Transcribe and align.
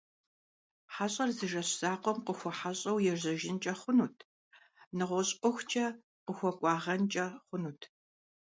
Хьэщӏэр 0.93 1.29
зы 1.37 1.45
жэщ 1.51 1.69
закъуэм 1.79 2.17
къыхуэхьэщӏэу 2.25 3.03
ежьэжынкӏэ 3.11 3.73
хъунут, 3.79 4.17
нэгъуэщӏ 4.97 5.35
ӏуэхукӏэ 5.39 5.85
къыхуэкӏуагъэнкӏэ 6.25 7.25
хъунут. 7.47 7.81